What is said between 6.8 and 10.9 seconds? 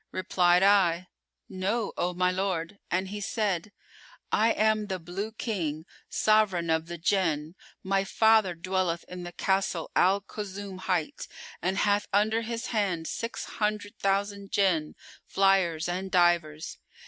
the Jann; my father dwelleth in the Castle Al Kulzum[FN#419]